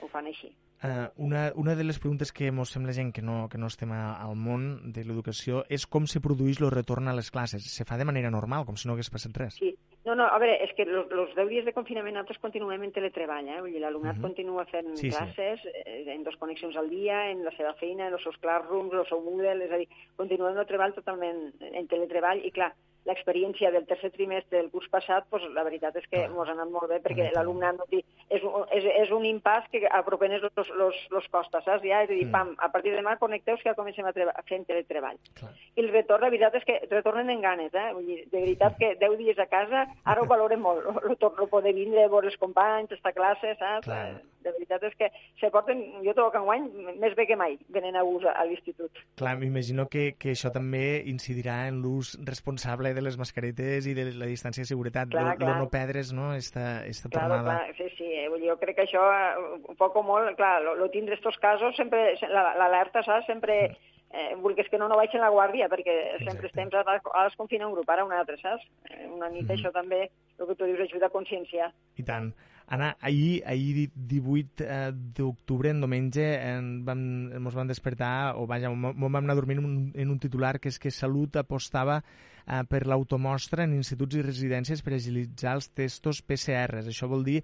ho 0.01 0.09
fan 0.09 0.27
així. 0.27 0.53
Uh, 0.83 1.09
una, 1.17 1.51
una 1.57 1.75
de 1.75 1.85
les 1.85 1.99
preguntes 1.99 2.31
que 2.33 2.49
ens 2.51 2.69
sembla 2.75 2.93
gent 2.93 3.13
que 3.15 3.23
no, 3.23 3.49
que 3.49 3.57
no 3.57 3.71
estem 3.71 3.93
a, 3.97 4.19
al 4.21 4.35
món 4.37 4.93
de 4.93 5.05
l'educació 5.05 5.63
és 5.73 5.87
com 5.89 6.05
se 6.11 6.21
produeix 6.21 6.61
el 6.61 6.71
retorn 6.75 7.09
a 7.09 7.15
les 7.17 7.31
classes. 7.33 7.65
Se 7.73 7.87
fa 7.89 7.97
de 7.97 8.05
manera 8.05 8.29
normal, 8.31 8.67
com 8.69 8.77
si 8.77 8.89
no 8.89 8.93
hagués 8.93 9.09
passat 9.09 9.33
res. 9.37 9.55
Sí. 9.63 9.73
No, 10.05 10.13
no, 10.15 10.27
a 10.29 10.37
veure, 10.37 10.59
és 10.61 10.75
que 10.77 10.85
els 10.85 11.33
10 11.33 11.49
dies 11.49 11.65
de 11.65 11.73
confinament 11.73 12.13
nosaltres 12.13 12.37
continuem 12.43 12.83
en 12.85 12.93
teletreball, 12.93 13.47
eh? 13.49 13.61
Vull 13.63 13.73
dir, 13.73 13.81
l'alumnat 13.81 14.19
Mhm. 14.19 14.23
continua 14.27 14.67
fent 14.69 14.91
Sí, 14.99 15.11
sí. 15.11 15.17
classes 15.17 15.61
eh, 15.65 16.05
en 16.13 16.23
dos 16.25 16.37
connexions 16.37 16.77
al 16.77 16.91
dia, 16.91 17.31
en 17.31 17.43
la 17.43 17.51
seva 17.57 17.73
feina, 17.81 18.09
en 18.09 18.13
els 18.13 18.23
seus 18.23 18.37
classrooms, 18.37 18.93
el 18.93 19.07
seu 19.09 19.23
Moodle, 19.25 19.65
és 19.65 19.73
a 19.73 19.79
dir, 19.81 19.89
continuem 20.17 20.59
el 20.59 20.67
treball 20.67 20.93
totalment 20.93 21.55
en 21.63 21.87
teletreball 21.89 22.45
i, 22.45 22.51
clar, 22.51 22.75
l'experiència 23.05 23.71
del 23.71 23.85
tercer 23.87 24.11
trimestre 24.15 24.59
del 24.59 24.71
curs 24.73 24.89
passat, 24.89 25.27
pues, 25.31 25.43
la 25.55 25.63
veritat 25.67 25.97
és 25.97 26.07
que 26.11 26.23
ens 26.25 26.37
ha 26.49 26.53
anat 26.55 26.71
molt 26.73 26.89
bé 26.89 27.01
perquè 27.05 27.31
l'alumnat 27.35 27.77
no 27.79 27.85
és, 27.93 28.43
un, 28.43 28.65
és, 28.73 28.85
és 29.05 29.11
un 29.13 29.25
impàs 29.29 29.67
que 29.71 29.83
apropen 29.91 30.33
els, 30.33 30.47
los, 30.57 30.71
los, 30.79 30.97
los 31.11 31.29
costes, 31.29 31.65
saps? 31.65 31.85
Ja, 31.85 32.03
és 32.03 32.11
a 32.11 32.13
dir, 32.13 32.25
Mm. 32.27 32.33
pam, 32.33 32.55
a 32.59 32.71
partir 32.73 32.93
de 32.93 32.99
demà 33.03 33.19
connecteu 33.19 33.57
que 33.57 33.69
ja 33.69 33.75
comencem 33.75 34.07
a, 34.07 34.13
treba- 34.13 34.33
a 34.35 34.43
fer 34.43 34.63
teletreball. 34.65 35.19
Clar. 35.35 35.53
I 35.77 35.81
el 35.85 35.91
retorn, 35.93 36.23
la 36.25 36.31
veritat 36.31 36.55
és 36.55 36.65
que 36.65 36.81
retornen 36.91 37.29
en 37.31 37.41
ganes, 37.43 37.75
eh? 37.75 37.91
Vull 37.93 38.07
dir, 38.07 38.21
de 38.31 38.41
veritat 38.41 38.79
que 38.79 38.95
10 39.01 39.19
dies 39.19 39.39
a 39.39 39.47
casa, 39.47 39.87
ara 40.05 40.23
ho 40.23 40.27
valorem 40.27 40.61
molt, 40.61 40.87
el 41.11 41.17
torno 41.19 41.45
a 41.45 41.53
poder 41.53 41.75
vindre 41.75 42.09
veure 42.09 42.29
els 42.33 42.39
companys, 42.41 42.93
estar 42.93 43.11
a 43.13 43.19
classe, 43.19 43.55
saps? 43.59 43.85
Clar. 43.85 44.07
Eh, 44.15 44.23
De 44.45 44.53
veritat 44.53 44.83
és 44.85 44.93
que 45.01 45.07
se 45.41 45.49
porten, 45.51 45.79
jo 46.05 46.13
trobo 46.13 46.31
que 46.31 46.37
enguany, 46.37 46.67
més 47.01 47.15
bé 47.17 47.25
que 47.27 47.35
mai, 47.35 47.55
venen 47.73 47.97
a 47.97 48.03
ús 48.05 48.27
a, 48.29 48.35
a 48.37 48.45
l'institut. 48.45 48.93
Clar, 49.17 49.39
m'imagino 49.41 49.87
que, 49.89 50.17
que 50.21 50.35
això 50.35 50.51
també 50.53 51.01
incidirà 51.09 51.63
en 51.71 51.79
l'ús 51.81 52.11
responsable 52.29 52.93
de 52.95 53.03
les 53.03 53.19
mascaretes 53.19 53.87
i 53.87 53.95
de 53.95 54.13
la 54.15 54.27
distància 54.27 54.63
de 54.63 54.67
seguretat, 54.71 55.09
Clar, 55.11 55.33
lo, 55.35 55.37
clar. 55.37 55.57
no 55.59 55.69
perdre's 55.69 56.13
no, 56.13 56.33
esta, 56.35 56.85
esta 56.87 57.09
Claro, 57.09 57.35
tornada. 57.37 57.59
clar, 57.67 57.77
sí, 57.77 57.89
sí, 57.99 58.05
eh, 58.05 58.29
jo 58.47 58.57
crec 58.59 58.77
que 58.77 58.87
això, 58.87 59.03
eh, 59.13 59.61
un 59.69 59.77
poc 59.77 59.97
o 59.97 60.03
molt, 60.03 60.37
clar, 60.37 60.63
lo, 60.63 60.75
lo 60.75 60.89
tindre 60.91 61.15
estos 61.15 61.37
casos, 61.39 61.75
sempre, 61.77 62.15
la- 62.29 62.55
l'alerta, 62.57 63.03
saps? 63.03 63.27
Sempre, 63.27 63.77
eh, 64.15 64.35
vulguis 64.39 64.69
que 64.71 64.79
no, 64.79 64.89
no 64.89 64.97
baixen 64.97 65.21
la 65.21 65.31
guàrdia, 65.31 65.69
perquè 65.69 66.19
sempre 66.25 66.47
Exacte. 66.47 66.47
estem, 66.47 66.69
ara, 66.73 67.01
ara 67.13 67.29
es 67.29 67.37
confina 67.37 67.67
un 67.67 67.75
grup, 67.75 67.89
ara 67.91 68.05
un 68.05 68.13
altre, 68.13 68.37
saps? 68.39 68.63
Eh, 68.91 69.09
Una 69.11 69.29
nit 69.29 69.45
Mhm. 69.49 69.57
això 69.59 69.73
també, 69.73 70.11
el 70.39 70.47
que 70.47 70.55
tu 70.55 70.65
dius, 70.65 70.81
ajuda 70.81 71.07
a 71.07 71.11
conscienciar. 71.11 71.73
I 71.97 72.03
tant. 72.03 72.33
Anna, 72.67 72.97
ahir, 73.01 73.43
ahir 73.47 73.91
18 73.95 74.65
eh, 74.65 74.93
d'octubre, 75.17 75.69
en 75.69 75.83
diumenge, 75.85 76.25
en 76.41 76.71
vam, 76.87 77.03
ens 77.37 77.57
vam 77.57 77.69
despertar, 77.69 78.35
o 78.41 78.47
vaja, 78.49 78.71
mo 78.73 78.95
vam 78.97 79.21
anar 79.21 79.37
dormint 79.37 79.61
en 79.61 79.69
un, 79.69 79.77
en 79.93 80.15
un 80.15 80.19
titular 80.19 80.57
que 80.59 80.73
és 80.73 80.81
que 80.81 80.93
Salut 80.95 81.37
apostava 81.37 81.99
eh, 82.01 82.63
per 82.65 82.87
l'automostra 82.89 83.69
en 83.69 83.77
instituts 83.77 84.17
i 84.17 84.25
residències 84.25 84.81
per 84.81 84.97
agilitzar 84.97 85.59
els 85.59 85.69
testos 85.77 86.23
PCRs. 86.25 86.89
Això 86.89 87.09
vol 87.11 87.25
dir 87.27 87.43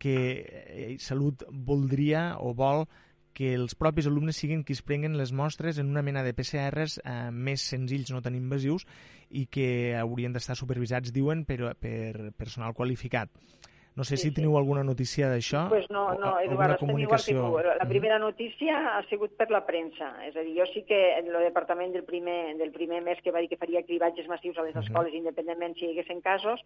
que 0.00 0.16
eh, 0.40 0.96
Salut 0.98 1.44
voldria 1.52 2.38
o 2.40 2.54
vol 2.56 2.86
que 3.32 3.54
els 3.56 3.74
propis 3.76 4.08
alumnes 4.08 4.36
siguin 4.36 4.64
qui 4.64 4.74
es 4.76 4.82
prenguen 4.84 5.16
les 5.16 5.32
mostres 5.32 5.78
en 5.80 5.88
una 5.92 6.02
mena 6.04 6.24
de 6.24 6.32
PCRs 6.36 6.98
eh, 7.04 7.28
més 7.32 7.64
senzills, 7.74 8.12
no 8.12 8.20
tan 8.24 8.36
invasius, 8.36 8.86
i 9.30 9.46
que 9.52 9.68
haurien 10.00 10.32
d'estar 10.32 10.56
supervisats, 10.56 11.12
diuen, 11.12 11.44
per, 11.48 11.74
per 11.80 12.32
personal 12.36 12.76
qualificat. 12.76 13.32
No 13.94 14.04
sé 14.04 14.16
Sí, 14.16 14.22
si 14.22 14.28
sí. 14.30 14.34
teniu 14.36 14.56
alguna 14.56 14.82
notícia 14.82 15.28
d'això. 15.28 15.68
Pues 15.68 15.84
no, 15.90 16.14
no, 16.16 16.40
Eduard, 16.40 16.72
estem 16.80 16.98
igual 16.98 17.20
que 17.20 17.34
tu. 17.34 17.58
La 17.58 17.84
Mhm. 17.84 17.88
primera 17.90 18.18
notícia 18.18 18.96
ha 18.96 19.02
sigut 19.08 19.36
per 19.36 19.50
la 19.50 19.66
premsa. 19.66 20.24
És 20.26 20.34
a 20.34 20.40
dir, 20.40 20.56
jo 20.58 20.64
sí 20.72 20.82
que 20.84 21.18
el 21.18 21.26
departament 21.44 21.92
del 21.92 22.04
primer, 22.04 22.56
del 22.56 22.72
primer 22.72 23.02
mes 23.02 23.20
que 23.20 23.30
va 23.30 23.40
dir 23.40 23.48
que 23.50 23.58
faria 23.58 23.82
cribatges 23.82 24.26
massius 24.28 24.56
a 24.56 24.62
les 24.62 24.74
Mhm. 24.74 24.82
escoles, 24.82 25.12
independentment 25.12 25.74
si 25.76 25.84
hi 25.84 25.90
haguessin 25.90 26.22
casos, 26.22 26.60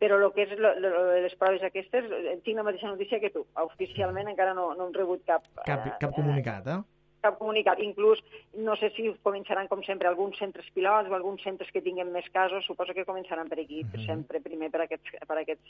però 0.00 0.16
el 0.18 0.32
que 0.32 0.42
és 0.42 0.58
lo, 0.58 0.74
lo, 0.80 1.12
les 1.22 1.34
proves 1.36 1.62
aquestes, 1.62 2.04
eh, 2.10 2.40
tinc 2.42 2.56
la 2.56 2.64
mateixa 2.64 2.88
notícia 2.88 3.20
que 3.20 3.30
tu. 3.30 3.46
Oficialment 3.54 4.28
encara 4.28 4.52
no, 4.52 4.74
no 4.74 4.86
hem 4.88 4.92
rebut 4.92 5.22
cap... 5.24 5.44
Cap, 5.64 5.86
eh, 5.86 5.92
cap 6.00 6.12
comunicat, 6.12 6.66
eh? 6.66 6.82
cap 7.22 7.38
comunicat. 7.38 7.78
Inclús, 7.78 8.18
no 8.54 8.74
sé 8.74 8.90
si 8.96 9.08
començaran, 9.22 9.68
com 9.68 9.80
sempre, 9.84 10.08
alguns 10.08 10.36
centres 10.38 10.68
pilots 10.74 11.08
o 11.08 11.14
alguns 11.14 11.40
centres 11.44 11.70
que 11.70 11.80
tinguen 11.80 12.10
més 12.10 12.28
casos, 12.30 12.64
suposo 12.66 12.92
que 12.92 13.04
començaran 13.06 13.48
per 13.48 13.60
aquí, 13.60 13.84
Mhm. 13.84 14.04
sempre 14.04 14.40
primer 14.40 14.72
per 14.72 14.80
aquests, 14.80 15.08
per 15.24 15.38
aquests 15.38 15.62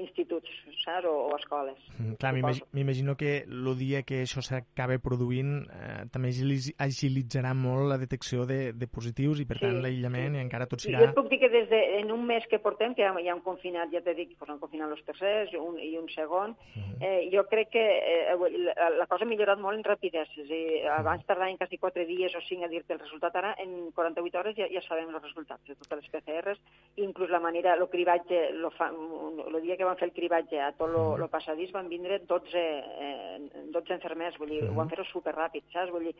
instituts, 0.00 0.48
saps, 0.84 1.06
o, 1.06 1.14
o 1.30 1.36
escoles. 1.36 1.78
Mm, 1.98 2.14
Clar, 2.20 2.32
m'imagi- 2.34 2.64
m'imagino 2.72 3.16
que 3.16 3.44
el 3.46 3.70
dia 3.78 4.02
que 4.02 4.22
això 4.24 4.42
s'acabe 4.42 4.98
produint 4.98 5.66
eh, 5.70 6.06
també 6.12 6.30
agilitzarà 6.78 7.52
molt 7.54 7.88
la 7.90 7.98
detecció 8.00 8.46
de, 8.48 8.72
de 8.72 8.86
positius 8.88 9.40
i, 9.42 9.46
per 9.46 9.58
Sí, 9.60 9.66
tant, 9.66 9.80
l'aïllament 9.84 10.34
sí. 10.34 10.38
i 10.40 10.44
encara 10.44 10.66
tot 10.70 10.80
I 10.82 10.88
serà... 10.88 11.02
jo 11.04 11.08
et 11.10 11.16
puc 11.16 11.28
dir 11.30 11.38
que 11.42 11.50
des 11.52 11.68
de, 11.70 11.80
en 12.00 12.10
un 12.14 12.24
mes 12.26 12.46
que 12.50 12.58
portem, 12.62 12.94
que 12.96 13.04
ja, 13.04 13.12
han 13.12 13.42
confinat, 13.44 13.90
ja 13.92 14.00
t'he 14.04 14.14
dit, 14.16 14.32
pues 14.38 14.50
han 14.50 14.58
confinat 14.62 14.90
els 14.94 15.04
tercers 15.06 15.52
un, 15.60 15.78
i 15.78 15.96
un 16.00 16.08
segon, 16.14 16.56
Mhm. 16.70 17.02
eh, 17.02 17.28
jo 17.32 17.42
crec 17.50 17.70
que 17.72 17.82
eh, 17.82 18.34
la, 18.64 18.88
la 18.96 19.06
cosa 19.10 19.24
ha 19.24 19.28
millorat 19.28 19.58
molt 19.58 19.76
en 19.78 19.84
rapidesa. 19.84 20.30
És 20.40 20.46
a 20.46 20.48
dir, 20.48 20.86
abans 20.88 21.24
tardaven 21.26 21.56
quasi 21.58 21.78
4 21.78 22.04
dies 22.06 22.34
o 22.36 22.40
5 22.46 22.64
a 22.64 22.68
dir-te 22.68 22.94
el 22.94 23.00
resultat, 23.00 23.34
ara 23.36 23.54
en 23.58 23.90
48 23.92 24.38
hores 24.38 24.56
ja, 24.56 24.66
ja 24.70 24.82
sabem 24.86 25.08
els 25.10 25.22
resultats 25.22 25.64
de 25.66 25.74
totes 25.76 26.00
les 26.02 26.10
PCRs, 26.14 26.60
inclús 26.96 27.30
la 27.30 27.40
manera, 27.40 27.74
el 27.74 27.88
cribatge, 27.88 28.48
el 28.50 29.62
dia 29.62 29.76
que 29.76 29.84
van 29.90 29.98
fer 30.00 30.08
el 30.08 30.14
cribatge 30.16 30.60
a 30.62 30.70
tot 30.78 30.94
el 30.94 31.28
passadís 31.32 31.72
van 31.74 31.88
vindre 31.90 32.20
12, 32.30 32.60
eh, 33.06 33.38
12 33.74 33.96
enfermers, 33.98 34.38
vull 34.38 34.48
dir, 34.54 34.62
Mhm. 34.62 34.70
ho 34.72 34.78
van 34.80 34.88
fer 34.92 35.04
superràpid, 35.12 35.66
saps? 35.72 35.90
Vull 35.90 36.04
dir, 36.08 36.14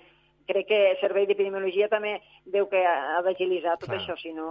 crec 0.50 0.68
que 0.70 0.80
el 0.92 0.98
Servei 1.02 1.28
d'Epidemiologia 1.30 1.88
també 1.92 2.16
deu 2.44 2.68
que 2.70 2.82
ha 2.86 3.20
d'agilitzar 3.26 3.78
tot 3.78 3.90
clar. 3.90 4.00
això, 4.00 4.16
si 4.20 4.34
no, 4.36 4.50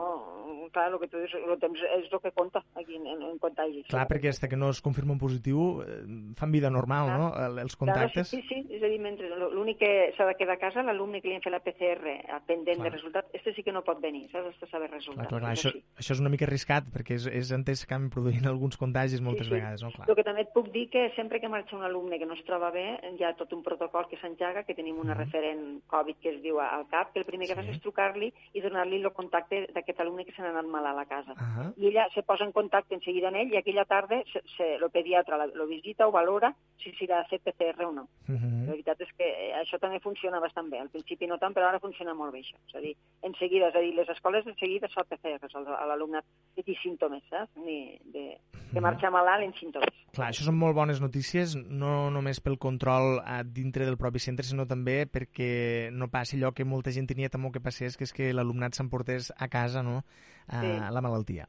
clar, 0.73 0.89
el 0.91 0.99
que 1.01 1.09
tu 1.11 1.19
dius, 1.21 1.33
el 1.35 1.59
temps 1.61 1.81
és 1.81 2.07
el 2.09 2.21
que 2.23 2.31
compta 2.35 2.63
aquí 2.79 2.97
en, 2.97 3.07
en, 3.07 3.23
en 3.31 3.37
contagis. 3.41 3.87
Clar, 3.89 4.05
perquè 4.09 4.31
fins 4.31 4.51
que 4.51 4.59
no 4.59 4.69
es 4.73 4.81
confirma 4.85 5.15
un 5.15 5.21
positiu 5.21 5.81
eh, 5.83 5.99
fan 6.39 6.53
vida 6.53 6.71
normal, 6.73 7.09
clar. 7.09 7.19
no?, 7.19 7.61
els 7.63 7.75
contactes. 7.79 8.31
Clar, 8.31 8.41
sí, 8.41 8.41
sí, 8.47 8.61
és 8.77 8.83
a 8.83 8.91
dir, 8.91 8.99
mentre 9.03 9.29
l'únic 9.29 9.79
que 9.81 9.91
s'ha 10.17 10.27
de 10.29 10.35
quedar 10.39 10.57
a 10.57 10.61
casa, 10.61 10.83
l'alumne 10.85 11.21
que 11.21 11.31
li 11.31 11.37
han 11.37 11.45
fet 11.45 11.53
la 11.53 11.61
PCR 11.65 12.15
pendent 12.47 12.79
clar. 12.79 12.89
de 12.89 12.95
resultat, 12.95 13.31
este 13.33 13.53
sí 13.55 13.65
que 13.65 13.75
no 13.75 13.83
pot 13.85 14.01
venir, 14.01 14.27
saps? 14.33 14.53
Este 14.55 14.69
saber 14.71 14.91
resultat. 14.91 15.27
Clar, 15.27 15.41
clar, 15.41 15.41
clar. 15.47 15.55
Això, 15.57 15.73
això 15.99 16.15
és 16.15 16.23
una 16.23 16.31
mica 16.33 16.47
arriscat, 16.47 16.89
perquè 16.93 17.17
és, 17.19 17.27
és 17.41 17.53
entès 17.55 17.85
que 17.85 17.97
han 17.97 18.09
produint 18.13 18.47
alguns 18.49 18.79
contagis 18.79 19.23
moltes 19.25 19.47
sí, 19.47 19.53
sí. 19.53 19.57
vegades, 19.57 19.85
no? 19.85 19.93
Clar. 19.95 20.09
El 20.09 20.19
que 20.19 20.27
també 20.27 20.45
et 20.45 20.53
puc 20.55 20.71
dir 20.75 20.87
que 20.93 21.09
sempre 21.17 21.41
que 21.41 21.51
marxa 21.51 21.77
un 21.77 21.85
alumne 21.87 22.19
que 22.21 22.29
no 22.29 22.37
es 22.37 22.45
troba 22.47 22.71
bé, 22.75 22.87
hi 23.09 23.25
ha 23.25 23.33
tot 23.39 23.53
un 23.55 23.63
protocol 23.65 24.07
que 24.09 24.19
s'enjaga, 24.21 24.65
que 24.67 24.77
tenim 24.77 24.99
una 24.99 25.15
mm. 25.15 25.21
referent 25.23 25.65
Covid 25.89 26.19
que 26.21 26.33
es 26.35 26.41
diu 26.43 26.59
al 26.63 26.87
CAP, 26.91 27.13
que 27.13 27.19
el 27.23 27.25
primer 27.27 27.47
que 27.47 27.55
sí. 27.55 27.59
fas 27.59 27.71
és 27.73 27.81
trucar-li 27.83 28.29
i 28.53 28.63
donar-li 28.63 29.01
el 29.01 29.11
contacte 29.15 29.65
d'aquest 29.75 29.99
alumne 30.03 30.25
que 30.27 30.35
se 30.35 30.43
n'ha 30.43 30.53
anat 30.53 30.69
malalt 30.69 31.03
a 31.03 31.07
casa. 31.09 31.33
Uh 31.33 31.49
-huh. 31.49 31.73
I 31.77 31.87
ella 31.87 32.07
se 32.13 32.23
posa 32.23 32.45
en 32.45 32.51
contacte 32.51 32.95
en 32.95 33.01
seguida 33.01 33.27
amb 33.27 33.37
ell 33.37 33.53
i 33.53 33.57
aquella 33.57 33.85
tarda 33.85 34.21
se, 34.31 34.41
se, 34.55 34.75
el 34.75 34.89
pediatre 34.91 35.35
lo 35.53 35.67
visita 35.67 36.07
o 36.07 36.11
valora 36.11 36.53
si 36.77 36.91
s'hi 36.91 37.11
ha 37.11 37.23
de 37.23 37.29
fer 37.29 37.39
PCR 37.41 37.85
o 37.85 37.91
no. 37.91 38.07
Uh 38.27 38.35
-huh. 38.35 38.65
La 38.65 38.71
veritat 38.71 39.01
és 39.01 39.11
que 39.17 39.27
això 39.61 39.79
també 39.79 39.99
funciona 39.99 40.39
bastant 40.39 40.69
bé. 40.69 40.79
Al 40.79 40.89
principi 40.89 41.27
no 41.27 41.37
tant, 41.37 41.53
però 41.53 41.67
ara 41.67 41.79
funciona 41.79 42.13
molt 42.13 42.31
bé 42.33 42.39
això. 42.39 42.57
És 42.67 42.75
a 42.75 42.79
dir, 42.79 42.95
en 43.21 43.33
seguida, 43.35 43.69
és 43.69 43.75
a 43.75 43.79
dir, 43.79 43.93
les 43.95 44.09
escoles 44.09 44.45
en 44.47 44.55
seguida 44.55 44.87
fa 44.87 45.03
PCR 45.03 45.39
a 45.55 45.85
l'alumnat 45.85 46.25
que 46.55 46.63
té 46.63 46.75
símptomes, 46.81 47.23
saps? 47.29 47.55
Ni 47.57 47.99
de, 48.05 48.37
que 48.73 48.81
marxa 48.81 49.09
malalt 49.09 49.43
en 49.43 49.53
símptomes. 49.57 49.93
Clar, 50.13 50.29
això 50.29 50.45
són 50.45 50.57
molt 50.59 50.75
bones 50.77 51.01
notícies, 51.01 51.55
no 51.55 52.09
només 52.13 52.41
pel 52.43 52.57
control 52.61 53.19
eh, 53.19 53.43
dintre 53.43 53.85
del 53.85 53.97
propi 53.97 54.21
centre, 54.23 54.45
sinó 54.45 54.65
també 54.69 55.05
perquè 55.09 55.49
no 55.91 56.09
passi 56.11 56.37
allò 56.37 56.53
que 56.55 56.65
molta 56.65 56.93
gent 56.95 57.09
tenia 57.09 57.29
temor 57.29 57.53
que 57.55 57.63
passés, 57.63 57.97
que 57.97 58.07
és 58.07 58.13
que 58.15 58.31
l'alumnat 58.33 58.77
s'emportés 58.77 59.33
a 59.37 59.47
casa 59.47 59.83
no? 59.83 60.03
a 60.47 60.61
sí. 60.61 60.73
la 60.95 61.03
malaltia. 61.05 61.47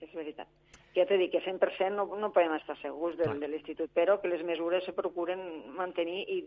És 0.00 0.12
veritat. 0.14 0.48
Ja 0.96 1.04
t'he 1.04 1.18
dit 1.20 1.28
que 1.28 1.42
100% 1.44 1.92
no, 1.92 2.06
no 2.16 2.30
podem 2.32 2.54
estar 2.56 2.74
segurs 2.80 3.18
del, 3.18 3.34
de 3.40 3.50
l'institut, 3.52 3.90
però 3.92 4.16
que 4.22 4.30
les 4.32 4.40
mesures 4.48 4.86
se 4.88 4.94
procuren 4.96 5.42
mantenir 5.76 6.22
i 6.32 6.38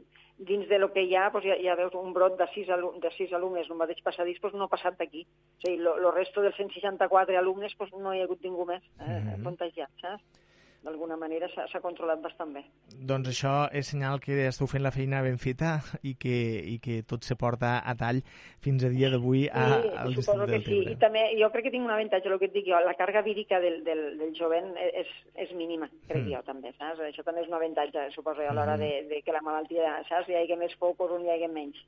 dins 0.50 0.66
de 0.72 0.80
lo 0.82 0.90
que 0.96 1.04
hi 1.06 1.14
ha, 1.14 1.28
doncs 1.30 1.46
ja, 1.46 1.58
ja 1.62 1.76
veus 1.78 1.94
un 2.00 2.16
brot 2.16 2.40
de 2.40 2.48
sis, 2.56 2.72
alum, 2.74 2.98
de 3.04 3.12
sis 3.14 3.34
alumnes, 3.38 3.70
no 3.70 3.78
mateix 3.78 4.02
passadís, 4.02 4.40
doncs 4.42 4.58
no 4.58 4.66
ha 4.66 4.74
passat 4.74 4.98
d'aquí. 4.98 5.22
O 5.30 5.62
sigui, 5.62 5.78
el 5.86 6.10
resto 6.16 6.42
dels 6.42 6.58
164 6.58 7.38
alumnes 7.38 7.78
doncs 7.78 7.94
no 8.02 8.16
hi 8.16 8.24
ha 8.24 8.26
hagut 8.26 8.42
ningú 8.42 8.66
més 8.66 8.82
eh, 8.82 9.06
mm 9.06 9.28
-hmm. 9.28 9.44
contagiat, 9.46 9.92
saps? 10.02 10.26
D'alguna 10.84 11.18
manera 11.20 11.50
s'ha 11.52 11.82
controlat 11.84 12.22
bastant 12.24 12.54
bé. 12.56 12.64
Doncs 13.12 13.32
això 13.34 13.54
és 13.76 13.90
senyal 13.92 14.22
que 14.24 14.38
esteu 14.48 14.68
fent 14.72 14.84
la 14.86 14.94
feina 14.96 15.22
ben 15.26 15.38
feta 15.42 15.78
i 16.08 16.16
que, 16.20 16.36
i 16.74 16.78
que 16.84 17.02
tot 17.08 17.28
se 17.28 17.36
porta 17.40 17.74
a 17.84 17.96
tall 18.00 18.22
fins 18.64 18.86
a 18.88 18.92
dia 18.94 19.12
d'avui 19.12 19.48
a, 19.52 19.66
sí, 20.08 20.16
suposo 20.22 20.48
que 20.48 20.62
sí. 20.66 20.80
I 20.94 20.98
també 21.02 21.26
jo 21.40 21.52
crec 21.54 21.68
que 21.68 21.74
tinc 21.76 21.88
un 21.88 21.96
avantatge, 21.96 22.32
el 22.32 22.40
que 22.40 22.50
et 22.52 22.56
dic 22.56 22.70
jo, 22.72 22.80
la 22.86 22.96
càrrega 23.00 23.26
vírica 23.26 23.60
del, 23.64 23.82
del, 23.84 24.06
del 24.22 24.36
jovent 24.40 24.72
és, 24.88 25.12
és 25.36 25.52
mínima, 25.60 25.90
crec 26.08 26.24
mm. 26.24 26.32
jo 26.34 26.44
també, 26.48 26.74
saps? 26.78 27.04
Això 27.10 27.28
també 27.28 27.44
és 27.44 27.52
un 27.52 27.60
avantatge, 27.60 28.10
suposo, 28.16 28.46
a 28.46 28.56
l'hora 28.56 28.78
mm. 28.78 28.86
de, 28.86 29.16
de 29.16 29.24
que 29.26 29.36
la 29.36 29.44
malaltia, 29.46 30.00
saps? 30.08 30.32
Hi 30.32 30.40
hagi 30.40 30.60
més 30.60 30.76
focus 30.80 31.12
o 31.12 31.20
hi 31.20 31.34
hagi 31.36 31.52
menys. 31.52 31.84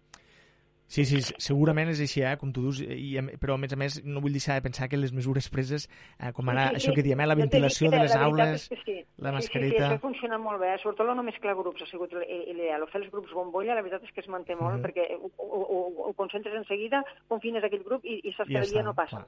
Sí, 0.92 1.06
sí, 1.08 1.22
segurament 1.40 1.88
és 1.94 2.02
així, 2.04 2.20
eh, 2.28 2.34
com 2.40 2.50
tu 2.52 2.66
dius, 2.66 2.82
i, 2.84 3.14
però 3.40 3.56
a 3.56 3.62
més 3.62 3.72
a 3.72 3.78
més 3.80 3.94
no 4.04 4.20
vull 4.24 4.34
deixar 4.36 4.58
de 4.58 4.66
pensar 4.66 4.90
que 4.92 4.98
les 5.00 5.14
mesures 5.16 5.48
preses, 5.54 5.86
eh, 6.20 6.34
com 6.36 6.52
ara 6.52 6.66
sí, 6.66 6.74
sí, 6.74 6.80
això 6.82 6.96
que 6.98 7.06
diem, 7.06 7.22
eh, 7.24 7.28
la 7.32 7.38
ventilació 7.40 7.92
de 7.94 8.02
les 8.02 8.12
la 8.12 8.26
aules, 8.28 8.66
sí. 8.84 8.98
la 9.24 9.32
mascareta... 9.38 9.70
Sí, 9.70 9.78
sí, 9.78 9.78
sí, 9.78 9.86
això 9.88 10.02
funciona 10.04 10.40
molt 10.42 10.60
bé, 10.60 10.74
eh? 10.74 10.82
sobretot 10.84 11.14
no 11.16 11.24
mesclar 11.24 11.56
grups 11.62 11.86
ha 11.86 11.88
sigut 11.88 12.12
l'ideal, 12.18 12.84
o 12.84 12.90
fer 12.92 13.06
els 13.06 13.12
grups 13.14 13.32
bombolla, 13.38 13.78
la 13.80 13.86
veritat 13.86 14.04
és 14.04 14.12
que 14.12 14.26
es 14.26 14.28
manté 14.28 14.58
molt, 14.60 14.76
mm 14.76 14.82
-hmm. 14.82 14.86
perquè 14.90 15.16
ho, 15.16 15.32
ho, 15.38 15.64
ho, 15.64 16.10
ho 16.10 16.14
concentres 16.20 16.60
en 16.60 16.68
seguida, 16.68 17.06
confines 17.32 17.64
aquell 17.64 17.88
grup 17.88 18.04
i, 18.04 18.20
i 18.28 18.36
saps 18.36 18.52
que 18.52 18.66
ja 18.76 18.84
no 18.84 18.94
passa. 18.94 19.24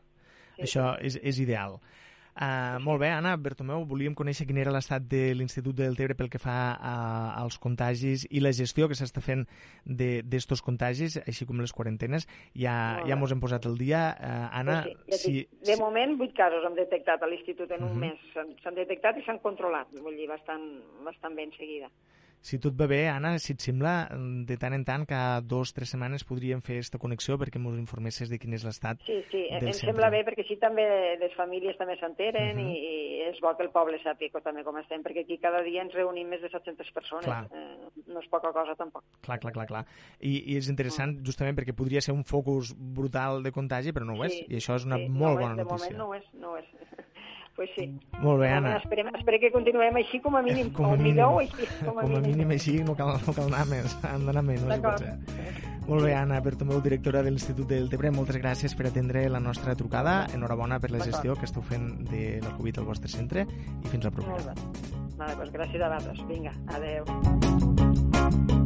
Sí. 0.58 0.68
Això 0.68 0.98
és, 1.00 1.16
és 1.24 1.40
ideal. 1.40 1.80
Uh, 2.34 2.80
molt 2.82 2.98
bé, 3.04 3.12
Anna 3.14 3.36
Bertomeu, 3.38 3.84
volíem 3.86 4.16
conèixer 4.18 4.48
quin 4.50 4.58
era 4.58 4.72
l'estat 4.74 5.04
de 5.06 5.36
l'Institut 5.38 5.76
del 5.78 5.94
Tebre 6.00 6.16
pel 6.18 6.32
que 6.34 6.42
fa 6.42 6.56
a, 6.74 6.94
als 7.38 7.60
contagis 7.62 8.24
i 8.34 8.42
la 8.42 8.50
gestió 8.58 8.88
que 8.90 8.98
s'està 8.98 9.22
fent 9.22 9.44
d'estos 9.86 10.64
contagis, 10.66 11.20
així 11.22 11.46
com 11.46 11.62
les 11.62 11.76
quarantenes. 11.78 12.26
Ja, 12.58 12.76
ja 13.06 13.20
mos 13.20 13.36
hem 13.36 13.44
posat 13.44 13.68
el 13.70 13.78
dia. 13.78 14.02
Uh, 14.18 14.48
Anna, 14.64 14.80
sí, 14.88 14.96
sí. 15.12 15.20
si... 15.22 15.68
De 15.70 15.78
moment, 15.78 16.18
vuit 16.18 16.34
casos 16.34 16.66
hem 16.66 16.80
detectat 16.80 17.22
a 17.22 17.30
l'Institut 17.30 17.70
en 17.70 17.86
un 17.86 17.92
uh 17.92 17.94
mhm. 17.94 18.10
-huh. 18.10 18.42
mes. 18.42 18.58
S'han 18.64 18.82
detectat 18.82 19.18
i 19.18 19.26
s'han 19.26 19.40
controlat, 19.40 19.94
vull 20.02 20.18
dir, 20.18 20.28
bastant, 20.28 20.66
bastant 21.06 21.36
bé 21.36 21.44
en 21.44 21.54
seguida. 21.54 21.92
Si 22.44 22.60
tot 22.60 22.76
va 22.76 22.90
bé, 22.92 23.06
Anna, 23.08 23.38
si 23.40 23.54
et 23.56 23.64
sembla, 23.64 24.10
de 24.44 24.58
tant 24.60 24.74
en 24.76 24.84
tant, 24.84 25.06
cada 25.08 25.40
dos 25.40 25.72
o 25.72 25.78
tres 25.78 25.94
setmanes 25.94 26.26
podríem 26.28 26.60
fer 26.66 26.76
aquesta 26.76 27.00
connexió 27.00 27.38
perquè 27.40 27.62
ens 27.62 27.78
informessis 27.80 28.28
de 28.28 28.40
quin 28.42 28.52
és 28.58 28.66
l'estat 28.68 29.00
Sí, 29.08 29.22
sí, 29.32 29.46
em 29.48 29.64
centre. 29.64 29.94
sembla 29.94 30.10
bé 30.12 30.26
perquè 30.28 30.44
així 30.44 30.58
també 30.60 30.84
les 31.22 31.32
famílies 31.40 31.80
també 31.80 31.96
s'enteren 32.02 32.60
uh 32.60 32.66
-huh. 32.66 32.76
i, 32.76 32.92
i 32.92 33.22
és 33.30 33.40
bo 33.40 33.56
que 33.56 33.64
el 33.64 33.72
poble 33.72 33.98
sàpiga 34.04 34.42
també 34.44 34.64
com 34.64 34.78
estem, 34.78 35.02
perquè 35.02 35.24
aquí 35.24 35.38
cada 35.38 35.62
dia 35.64 35.82
ens 35.82 35.94
reunim 35.94 36.28
més 36.28 36.42
de 36.42 36.50
700 36.50 36.92
persones. 36.92 37.26
Clar. 37.26 37.48
Eh, 37.54 38.04
no 38.08 38.20
és 38.20 38.28
poca 38.28 38.52
cosa 38.52 38.76
tampoc. 38.76 39.04
Clar, 39.22 39.40
clar, 39.40 39.54
clar. 39.54 39.68
clar. 39.68 39.86
I, 40.20 40.54
I 40.54 40.58
és 40.58 40.70
interessant 40.70 41.16
uh 41.18 41.24
justament 41.24 41.56
perquè 41.56 41.74
podria 41.74 42.02
ser 42.02 42.14
un 42.14 42.24
focus 42.24 42.74
brutal 42.76 43.44
de 43.44 43.52
contagi, 43.52 43.94
però 43.94 44.06
no 44.06 44.18
ho 44.20 44.26
és. 44.26 44.34
Sí, 44.34 44.46
I 44.50 44.56
això 44.56 44.76
és 44.76 44.86
una 44.86 44.98
sí, 44.98 45.08
molt 45.10 45.40
no 45.40 45.42
bona 45.42 45.54
és, 45.54 45.58
notícia. 45.58 45.88
De 45.88 45.98
moment 45.98 45.98
no 45.98 46.08
ho 46.08 46.16
és, 46.16 46.26
no 46.34 46.52
ho 46.52 46.58
és 46.58 46.66
pues 47.56 47.70
sí. 47.78 47.88
Molt 48.20 48.42
bé, 48.42 48.50
Anna. 48.50 48.78
Esperem, 48.78 49.10
esperem 49.14 49.42
que 49.42 49.52
continuem 49.54 50.00
així 50.02 50.20
com 50.24 50.36
a 50.36 50.42
mínim, 50.46 50.72
com 50.74 50.90
a 50.90 50.96
mínim, 50.98 51.14
millor 51.14 51.42
així. 51.42 51.68
Com 51.84 52.00
a, 52.00 52.02
com 52.02 52.16
a 52.16 52.20
mínim. 52.20 52.32
mínim 52.32 52.56
així 52.56 52.80
no 52.86 52.96
cal, 52.98 53.14
no 53.28 53.36
cal 53.36 53.52
anar 53.52 53.68
més, 53.70 53.96
han 54.10 54.26
d'anar 54.30 54.46
menys, 54.48 54.66
no 54.70 54.80
pot 54.84 55.04
ser. 55.04 55.14
Molt 55.84 56.06
bé, 56.06 56.14
Anna 56.16 56.40
Bertomeu, 56.40 56.80
directora 56.82 57.22
de 57.26 57.32
l'Institut 57.34 57.68
del 57.68 57.90
Tebre, 57.92 58.12
moltes 58.16 58.40
gràcies 58.40 58.76
per 58.80 58.88
atendre 58.88 59.26
la 59.30 59.42
nostra 59.44 59.76
trucada. 59.76 60.30
Enhorabona 60.34 60.80
per 60.80 60.94
la 60.96 61.04
gestió 61.04 61.36
que 61.36 61.50
esteu 61.50 61.66
fent 61.68 61.90
de 62.08 62.40
la 62.44 62.56
Covid 62.56 62.80
al 62.80 62.88
vostre 62.88 63.12
centre 63.12 63.44
i 63.44 63.92
fins 63.92 64.08
la 64.08 64.16
propera. 64.16 64.40
Molt 64.40 64.48
bé. 64.48 65.04
Vale, 65.20 65.38
doncs 65.44 65.56
gràcies 65.60 65.84
a 65.84 65.94
vosaltres. 65.94 66.28
Vinga, 66.32 66.56
adeu. 66.80 68.62